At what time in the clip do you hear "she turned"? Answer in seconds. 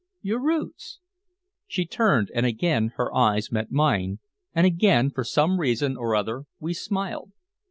1.67-2.31